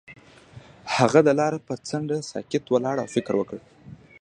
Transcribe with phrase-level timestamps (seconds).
[0.95, 3.57] هغه د لاره پر څنډه ساکت ولاړ او فکر وکړ.